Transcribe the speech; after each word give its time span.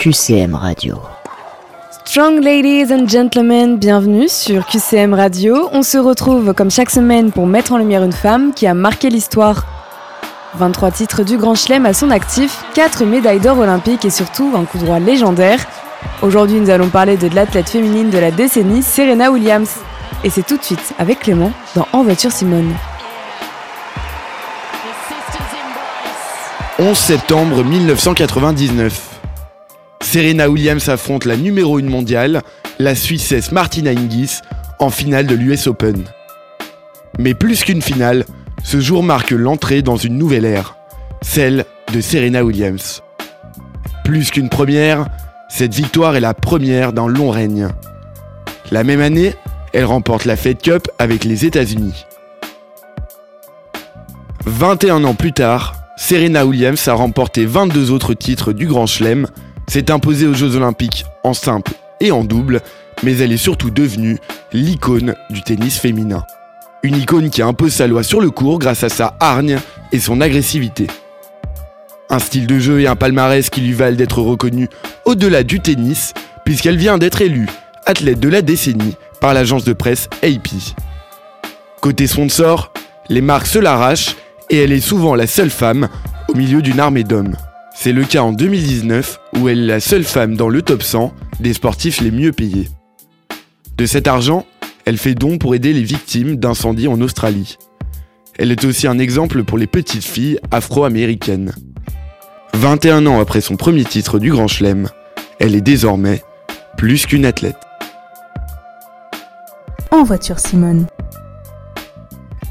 QCM 0.00 0.54
Radio. 0.54 0.98
Strong 2.06 2.40
ladies 2.40 2.90
and 2.90 3.06
gentlemen, 3.06 3.76
bienvenue 3.76 4.30
sur 4.30 4.64
QCM 4.64 5.12
Radio. 5.12 5.68
On 5.72 5.82
se 5.82 5.98
retrouve 5.98 6.54
comme 6.54 6.70
chaque 6.70 6.88
semaine 6.88 7.30
pour 7.30 7.46
mettre 7.46 7.72
en 7.72 7.76
lumière 7.76 8.02
une 8.02 8.14
femme 8.14 8.54
qui 8.54 8.66
a 8.66 8.72
marqué 8.72 9.10
l'histoire. 9.10 9.66
23 10.54 10.90
titres 10.90 11.22
du 11.22 11.36
Grand 11.36 11.54
Chelem 11.54 11.84
à 11.84 11.92
son 11.92 12.10
actif, 12.10 12.64
4 12.72 13.04
médailles 13.04 13.40
d'or 13.40 13.58
olympiques 13.58 14.06
et 14.06 14.10
surtout 14.10 14.50
un 14.56 14.64
coup 14.64 14.78
droit 14.78 14.98
légendaire. 15.00 15.66
Aujourd'hui, 16.22 16.60
nous 16.60 16.70
allons 16.70 16.88
parler 16.88 17.18
de 17.18 17.28
l'athlète 17.34 17.68
féminine 17.68 18.08
de 18.08 18.16
la 18.16 18.30
décennie, 18.30 18.82
Serena 18.82 19.30
Williams. 19.30 19.74
Et 20.24 20.30
c'est 20.30 20.46
tout 20.46 20.56
de 20.56 20.64
suite 20.64 20.94
avec 20.98 21.20
Clément 21.20 21.52
dans 21.76 21.86
En 21.92 22.04
voiture 22.04 22.32
Simone. 22.32 22.72
11 26.78 26.96
septembre 26.96 27.62
1999. 27.64 29.09
Serena 30.02 30.48
Williams 30.48 30.88
affronte 30.88 31.24
la 31.24 31.36
numéro 31.36 31.78
1 31.78 31.82
mondiale, 31.82 32.42
la 32.78 32.94
Suissesse 32.94 33.52
Martina 33.52 33.92
Hingis, 33.92 34.40
en 34.78 34.90
finale 34.90 35.26
de 35.26 35.34
l'US 35.34 35.66
Open. 35.66 36.04
Mais 37.18 37.34
plus 37.34 37.62
qu'une 37.64 37.82
finale, 37.82 38.24
ce 38.64 38.80
jour 38.80 39.02
marque 39.02 39.30
l'entrée 39.30 39.82
dans 39.82 39.96
une 39.96 40.16
nouvelle 40.16 40.44
ère, 40.44 40.76
celle 41.22 41.64
de 41.92 42.00
Serena 42.00 42.44
Williams. 42.44 43.02
Plus 44.04 44.30
qu'une 44.30 44.48
première, 44.48 45.06
cette 45.48 45.74
victoire 45.74 46.16
est 46.16 46.20
la 46.20 46.34
première 46.34 46.92
d'un 46.92 47.06
long 47.06 47.30
règne. 47.30 47.68
La 48.70 48.84
même 48.84 49.00
année, 49.00 49.34
elle 49.72 49.84
remporte 49.84 50.24
la 50.24 50.36
Fed 50.36 50.60
Cup 50.62 50.88
avec 50.98 51.24
les 51.24 51.44
États-Unis. 51.44 52.06
21 54.46 55.04
ans 55.04 55.14
plus 55.14 55.32
tard, 55.32 55.74
Serena 55.96 56.46
Williams 56.46 56.88
a 56.88 56.94
remporté 56.94 57.44
22 57.44 57.90
autres 57.90 58.14
titres 58.14 58.52
du 58.52 58.66
Grand 58.66 58.86
Chelem, 58.86 59.26
s'est 59.70 59.92
imposée 59.92 60.26
aux 60.26 60.34
Jeux 60.34 60.56
Olympiques 60.56 61.04
en 61.22 61.32
simple 61.32 61.72
et 62.00 62.10
en 62.10 62.24
double, 62.24 62.60
mais 63.04 63.16
elle 63.18 63.30
est 63.30 63.36
surtout 63.36 63.70
devenue 63.70 64.18
l'icône 64.52 65.14
du 65.30 65.42
tennis 65.42 65.78
féminin. 65.78 66.24
Une 66.82 66.96
icône 66.96 67.30
qui 67.30 67.40
impose 67.40 67.72
sa 67.74 67.86
loi 67.86 68.02
sur 68.02 68.20
le 68.20 68.30
court 68.30 68.58
grâce 68.58 68.82
à 68.82 68.88
sa 68.88 69.16
hargne 69.20 69.60
et 69.92 70.00
son 70.00 70.20
agressivité. 70.20 70.88
Un 72.08 72.18
style 72.18 72.48
de 72.48 72.58
jeu 72.58 72.80
et 72.80 72.88
un 72.88 72.96
palmarès 72.96 73.48
qui 73.48 73.60
lui 73.60 73.72
valent 73.72 73.96
d'être 73.96 74.20
reconnue 74.20 74.68
au-delà 75.04 75.44
du 75.44 75.60
tennis, 75.60 76.14
puisqu'elle 76.44 76.76
vient 76.76 76.98
d'être 76.98 77.22
élue 77.22 77.46
athlète 77.86 78.18
de 78.18 78.28
la 78.28 78.42
décennie 78.42 78.96
par 79.20 79.34
l'agence 79.34 79.64
de 79.64 79.72
presse 79.72 80.08
AP. 80.24 80.48
Côté 81.80 82.08
sponsor, 82.08 82.72
les 83.08 83.20
marques 83.20 83.46
se 83.46 83.60
l'arrachent 83.60 84.16
et 84.48 84.58
elle 84.58 84.72
est 84.72 84.80
souvent 84.80 85.14
la 85.14 85.28
seule 85.28 85.50
femme 85.50 85.88
au 86.28 86.34
milieu 86.34 86.60
d'une 86.60 86.80
armée 86.80 87.04
d'hommes. 87.04 87.36
C'est 87.82 87.94
le 87.94 88.04
cas 88.04 88.20
en 88.20 88.32
2019 88.32 89.18
où 89.38 89.48
elle 89.48 89.60
est 89.60 89.66
la 89.66 89.80
seule 89.80 90.04
femme 90.04 90.36
dans 90.36 90.50
le 90.50 90.60
top 90.60 90.82
100 90.82 91.14
des 91.40 91.54
sportifs 91.54 92.02
les 92.02 92.10
mieux 92.10 92.30
payés. 92.30 92.68
De 93.78 93.86
cet 93.86 94.06
argent, 94.06 94.44
elle 94.84 94.98
fait 94.98 95.14
don 95.14 95.38
pour 95.38 95.54
aider 95.54 95.72
les 95.72 95.82
victimes 95.82 96.36
d'incendies 96.36 96.88
en 96.88 97.00
Australie. 97.00 97.56
Elle 98.38 98.52
est 98.52 98.66
aussi 98.66 98.86
un 98.86 98.98
exemple 98.98 99.44
pour 99.44 99.56
les 99.56 99.66
petites 99.66 100.04
filles 100.04 100.38
afro-américaines. 100.50 101.54
21 102.52 103.06
ans 103.06 103.18
après 103.18 103.40
son 103.40 103.56
premier 103.56 103.84
titre 103.84 104.18
du 104.18 104.30
Grand 104.30 104.46
Chelem, 104.46 104.90
elle 105.38 105.54
est 105.54 105.62
désormais 105.62 106.22
plus 106.76 107.06
qu'une 107.06 107.24
athlète. 107.24 107.56
En 109.90 110.02
voiture 110.02 110.38
Simone. 110.38 110.86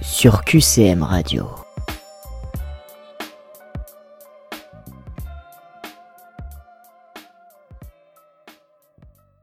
Sur 0.00 0.42
QCM 0.42 1.02
Radio. 1.02 1.44